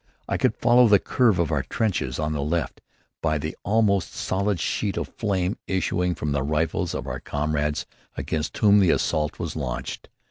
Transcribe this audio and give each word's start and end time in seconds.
I 0.27 0.35
could 0.37 0.55
follow 0.55 0.87
the 0.87 0.97
curve 0.97 1.37
of 1.37 1.51
our 1.51 1.61
trenches 1.61 2.17
on 2.17 2.33
the 2.33 2.41
left 2.41 2.81
by 3.21 3.37
the 3.37 3.55
almost 3.61 4.15
solid 4.15 4.59
sheet 4.59 4.97
of 4.97 5.09
flame 5.15 5.59
issuing 5.67 6.15
from 6.15 6.31
the 6.31 6.41
rifles 6.41 6.95
of 6.95 7.05
our 7.05 7.19
comrades 7.19 7.85
against 8.17 8.57
whom 8.57 8.79
the 8.79 8.89
assault 8.89 9.37
was 9.37 9.55
launched. 9.55 10.09